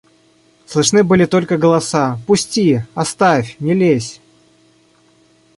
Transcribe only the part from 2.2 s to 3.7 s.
Пусти!– Оставь!–